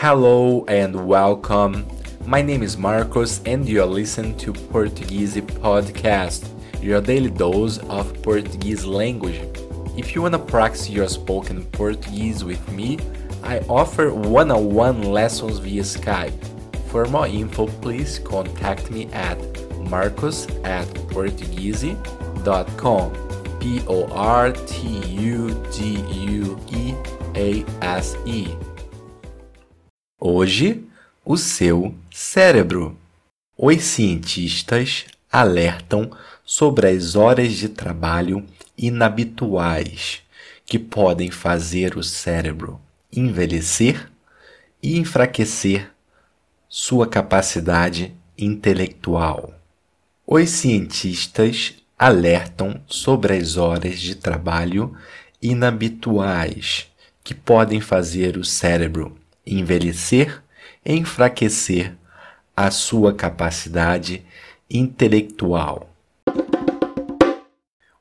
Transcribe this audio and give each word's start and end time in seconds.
Hello 0.00 0.62
and 0.68 1.08
welcome. 1.08 1.86
My 2.26 2.42
name 2.42 2.62
is 2.62 2.76
Marcos 2.76 3.40
and 3.44 3.66
you're 3.66 3.86
listening 3.86 4.36
to 4.36 4.52
Portuguese 4.52 5.36
Podcast, 5.36 6.46
your 6.82 7.00
daily 7.00 7.30
dose 7.30 7.78
of 7.88 8.22
Portuguese 8.22 8.84
language. 8.84 9.40
If 9.96 10.14
you 10.14 10.20
want 10.20 10.34
to 10.34 10.38
practice 10.38 10.90
your 10.90 11.08
spoken 11.08 11.64
Portuguese 11.64 12.44
with 12.44 12.70
me, 12.70 12.98
I 13.42 13.60
offer 13.70 14.12
one-on-one 14.12 15.00
lessons 15.00 15.60
via 15.60 15.80
Skype. 15.80 16.44
For 16.90 17.06
more 17.06 17.26
info, 17.26 17.66
please 17.66 18.18
contact 18.18 18.90
me 18.90 19.10
at 19.14 19.38
marcos 19.88 20.46
at 20.64 20.86
portuguese.com. 21.08 21.96
P 23.60 23.80
O 23.88 24.06
R 24.12 24.52
T 24.52 24.88
U 25.06 25.66
G 25.72 26.04
U 26.10 26.60
E 26.70 26.94
A 27.34 27.64
S 27.80 28.14
E. 28.26 28.54
Hoje, 30.18 30.82
o 31.22 31.36
seu 31.36 31.94
cérebro. 32.10 32.96
Os 33.54 33.84
cientistas 33.84 35.04
alertam 35.30 36.10
sobre 36.42 36.88
as 36.88 37.14
horas 37.14 37.52
de 37.52 37.68
trabalho 37.68 38.42
inabituais 38.78 40.22
que 40.64 40.78
podem 40.78 41.30
fazer 41.30 41.98
o 41.98 42.02
cérebro 42.02 42.80
envelhecer 43.12 44.10
e 44.82 44.96
enfraquecer 44.96 45.90
sua 46.66 47.06
capacidade 47.06 48.14
intelectual. 48.38 49.52
Os 50.26 50.48
cientistas 50.48 51.74
alertam 51.98 52.80
sobre 52.86 53.36
as 53.36 53.58
horas 53.58 54.00
de 54.00 54.14
trabalho 54.14 54.96
inabituais 55.42 56.86
que 57.22 57.34
podem 57.34 57.82
fazer 57.82 58.38
o 58.38 58.44
cérebro 58.44 59.14
envelhecer 59.46 60.42
enfraquecer 60.86 61.94
a 62.56 62.70
sua 62.70 63.12
capacidade 63.12 64.24
intelectual. 64.70 65.90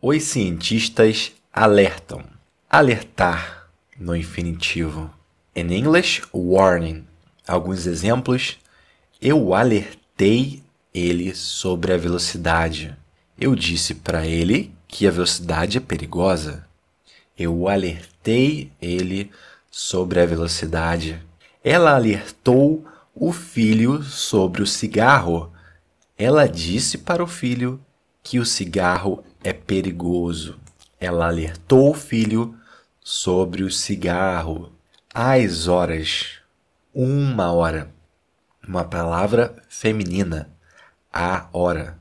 Os 0.00 0.22
cientistas 0.24 1.32
alertam. 1.52 2.22
Alertar 2.68 3.68
no 3.98 4.14
infinitivo. 4.14 5.10
In 5.54 5.72
English, 5.72 6.22
warning. 6.32 7.06
Alguns 7.48 7.86
exemplos. 7.86 8.58
Eu 9.20 9.54
alertei 9.54 10.62
ele 10.92 11.34
sobre 11.34 11.94
a 11.94 11.96
velocidade. 11.96 12.94
Eu 13.38 13.54
disse 13.54 13.94
para 13.94 14.26
ele 14.26 14.72
que 14.86 15.06
a 15.06 15.10
velocidade 15.10 15.78
é 15.78 15.80
perigosa. 15.80 16.66
Eu 17.38 17.68
alertei 17.68 18.70
ele 18.80 19.24
sobre 19.24 19.46
a 20.22 20.26
velocidade. 20.26 21.22
Ela 21.62 21.94
alertou 21.94 22.82
o 23.14 23.30
filho 23.30 24.02
sobre 24.02 24.62
o 24.62 24.66
cigarro. 24.66 25.52
Ela 26.16 26.48
disse 26.48 26.96
para 26.96 27.22
o 27.22 27.26
filho 27.26 27.78
que 28.22 28.38
o 28.38 28.46
cigarro 28.46 29.22
é 29.44 29.52
perigoso. 29.52 30.58
Ela 30.98 31.26
alertou 31.26 31.90
o 31.90 31.94
filho 31.94 32.56
sobre 33.04 33.64
o 33.64 33.70
cigarro. 33.70 34.72
Às 35.12 35.68
horas. 35.68 36.38
Uma 36.94 37.52
hora. 37.52 37.90
Uma 38.66 38.82
palavra 38.82 39.62
feminina. 39.68 40.48
A 41.12 41.48
hora. 41.52 41.98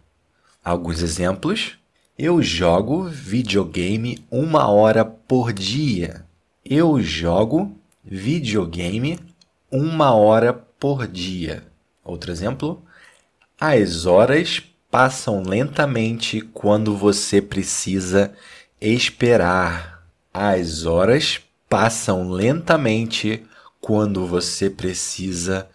Alguns 0.63 1.01
exemplos. 1.01 1.77
Eu 2.17 2.41
jogo 2.41 3.03
videogame 3.03 4.25
uma 4.31 4.69
hora 4.69 5.03
por 5.03 5.51
dia. 5.51 6.25
Eu 6.67 6.99
jogo 6.99 7.79
videogame 8.03 9.19
uma 9.71 10.15
hora 10.15 10.51
por 10.51 11.07
dia. 11.07 11.63
Outro 12.03 12.31
exemplo. 12.31 12.83
As 13.61 14.07
horas 14.07 14.63
passam 14.89 15.43
lentamente 15.43 16.41
quando 16.41 16.97
você 16.97 17.39
precisa 17.39 18.33
esperar. 18.81 20.07
As 20.33 20.87
horas 20.87 21.39
passam 21.69 22.31
lentamente 22.31 23.45
quando 23.79 24.25
você 24.25 24.67
precisa 24.67 25.69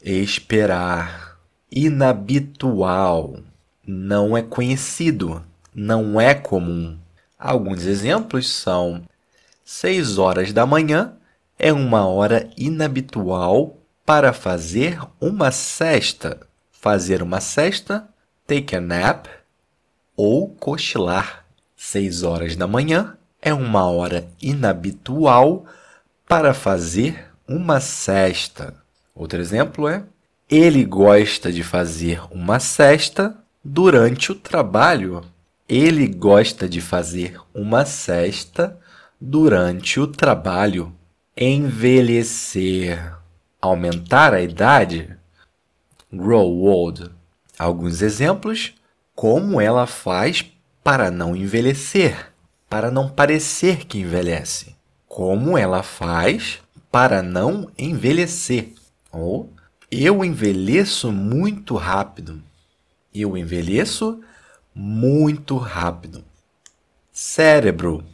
esperar. 0.00 1.40
Inabitual. 1.68 3.40
Não 3.84 4.36
é 4.36 4.42
conhecido. 4.42 5.44
Não 5.74 6.20
é 6.20 6.34
comum. 6.34 6.96
Alguns 7.36 7.84
exemplos 7.84 8.48
são 8.48 9.02
6 9.68 10.18
horas 10.18 10.52
da 10.52 10.64
manhã 10.64 11.16
é 11.58 11.72
uma 11.72 12.06
hora 12.06 12.48
inabitual 12.56 13.76
para 14.04 14.32
fazer 14.32 15.00
uma 15.20 15.50
cesta. 15.50 16.46
Fazer 16.70 17.20
uma 17.20 17.40
cesta, 17.40 18.08
take 18.46 18.76
a 18.76 18.80
nap 18.80 19.26
ou 20.16 20.50
cochilar. 20.50 21.44
6 21.76 22.22
horas 22.22 22.54
da 22.54 22.68
manhã 22.68 23.18
é 23.42 23.52
uma 23.52 23.90
hora 23.90 24.28
inabitual 24.40 25.66
para 26.28 26.54
fazer 26.54 27.26
uma 27.48 27.80
cesta. 27.80 28.72
Outro 29.16 29.40
exemplo 29.40 29.88
é: 29.88 30.04
ele 30.48 30.84
gosta 30.84 31.50
de 31.50 31.64
fazer 31.64 32.22
uma 32.30 32.60
cesta 32.60 33.36
durante 33.64 34.30
o 34.30 34.36
trabalho. 34.36 35.24
Ele 35.68 36.06
gosta 36.06 36.68
de 36.68 36.80
fazer 36.80 37.40
uma 37.52 37.84
cesta 37.84 38.80
durante 39.20 39.98
o 39.98 40.06
trabalho. 40.06 40.92
Envelhecer, 41.36 43.14
aumentar 43.60 44.32
a 44.32 44.40
idade. 44.40 45.16
Grow 46.12 46.62
old. 46.62 47.10
Alguns 47.58 48.02
exemplos: 48.02 48.74
como 49.14 49.60
ela 49.60 49.86
faz 49.86 50.44
para 50.82 51.10
não 51.10 51.34
envelhecer, 51.34 52.32
para 52.68 52.90
não 52.90 53.08
parecer 53.08 53.86
que 53.86 53.98
envelhece. 53.98 54.76
Como 55.08 55.56
ela 55.58 55.82
faz 55.82 56.60
para 56.90 57.22
não 57.22 57.70
envelhecer. 57.76 58.72
Ou 59.10 59.52
eu 59.90 60.24
envelheço 60.24 61.12
muito 61.12 61.74
rápido. 61.74 62.42
Eu 63.14 63.36
envelheço 63.36 64.20
muito 64.74 65.56
rápido. 65.56 66.24
Cérebro 67.12 68.04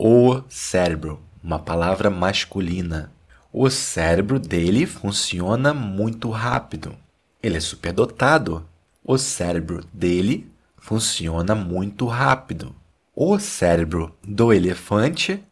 o 0.00 0.40
cérebro, 0.48 1.20
uma 1.42 1.58
palavra 1.58 2.08
masculina. 2.08 3.12
O 3.52 3.68
cérebro 3.68 4.38
dele 4.38 4.86
funciona 4.86 5.74
muito 5.74 6.30
rápido. 6.30 6.94
Ele 7.42 7.56
é 7.56 7.60
superdotado. 7.60 8.64
O 9.02 9.18
cérebro 9.18 9.84
dele 9.92 10.48
funciona 10.76 11.52
muito 11.52 12.06
rápido. 12.06 12.72
O 13.12 13.40
cérebro 13.40 14.16
do 14.22 14.52
elefante 14.52 15.42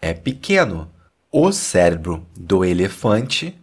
é 0.00 0.14
pequeno. 0.14 0.90
O 1.30 1.52
cérebro 1.52 2.26
do 2.34 2.64
elefante 2.64 3.54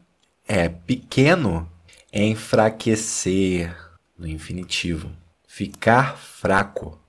é 0.48 0.70
pequeno. 0.70 1.68
Enfraquecer 2.14 3.76
no 4.16 4.28
infinitivo. 4.28 5.10
Ficar 5.48 6.16
fraco. 6.16 7.00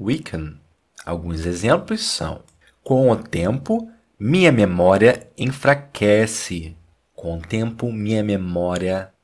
Weaken. 0.00 0.56
Alguns 1.04 1.44
exemplos 1.44 2.04
são 2.04 2.44
com 2.90 3.08
o 3.08 3.14
tempo, 3.14 3.88
minha 4.18 4.50
memória 4.50 5.30
enfraquece. 5.38 6.76
Com 7.14 7.38
o 7.38 7.40
tempo, 7.40 7.92
minha 7.92 8.20
memória 8.20 9.14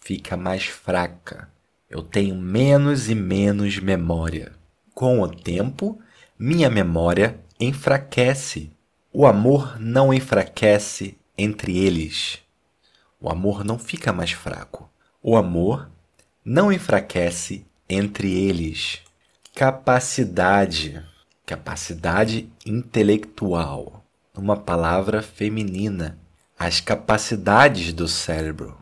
fica 0.00 0.36
mais 0.36 0.66
fraca. 0.66 1.50
Eu 1.90 2.00
tenho 2.00 2.36
menos 2.36 3.10
e 3.10 3.16
menos 3.16 3.80
memória. 3.80 4.52
Com 4.94 5.20
o 5.20 5.26
tempo, 5.26 6.00
minha 6.38 6.70
memória 6.70 7.40
enfraquece. 7.58 8.70
O 9.12 9.26
amor 9.26 9.80
não 9.80 10.14
enfraquece 10.14 11.18
entre 11.36 11.76
eles. 11.76 12.38
O 13.20 13.28
amor 13.28 13.64
não 13.64 13.80
fica 13.80 14.12
mais 14.12 14.30
fraco. 14.30 14.88
O 15.20 15.34
amor 15.34 15.90
não 16.44 16.72
enfraquece 16.72 17.66
entre 17.88 18.32
eles. 18.32 19.00
Capacidade 19.56 21.04
capacidade 21.48 22.46
intelectual, 22.66 24.04
uma 24.36 24.54
palavra 24.54 25.22
feminina, 25.22 26.18
as 26.58 26.78
capacidades 26.78 27.90
do 27.94 28.06
cérebro. 28.06 28.76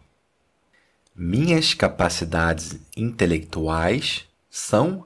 Minhas 1.14 1.74
capacidades 1.74 2.76
intelectuais 2.96 4.24
são 4.50 5.04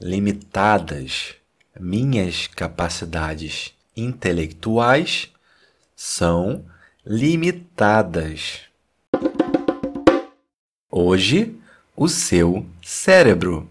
limitadas. 0.00 1.34
Minhas 1.78 2.46
capacidades 2.46 3.74
intelectuais 3.94 5.30
são 5.94 6.64
limitadas. 7.04 8.60
Hoje, 10.90 11.60
o 11.94 12.08
seu 12.08 12.64
cérebro. 12.82 13.68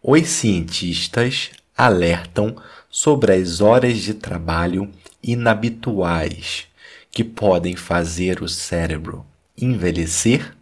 Os 0.00 0.28
cientistas 0.28 1.50
alertam 1.76 2.56
sobre 2.88 3.34
as 3.34 3.60
horas 3.60 3.98
de 3.98 4.14
trabalho 4.14 4.90
inabituais 5.22 6.66
que 7.10 7.22
podem 7.22 7.76
fazer 7.76 8.42
o 8.42 8.48
cérebro 8.48 9.24
envelhecer 9.56 10.54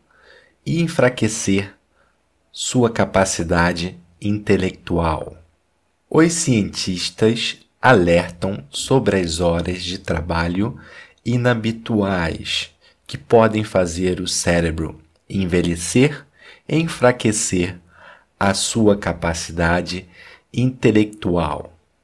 e 0.65 0.81
enfraquecer 0.83 1.75
sua 2.51 2.91
capacidade 2.91 3.97
intelectual. 4.21 5.37
Os 6.09 6.33
cientistas 6.33 7.59
alertam 7.83 8.65
sobre 8.71 9.21
as 9.21 9.41
horas 9.41 9.83
de 9.83 9.99
trabalho 9.99 10.79
inabituais 11.25 12.71
que 13.07 13.19
podem 13.19 13.65
fazer 13.65 14.21
o 14.21 14.29
cérebro 14.29 15.01
envelhecer 15.29 16.25
e 16.69 16.77
enfraquecer 16.77 17.79
a 18.39 18.55
sua 18.55 18.97
capacidade 18.97 20.09
intelectual. 20.55 21.74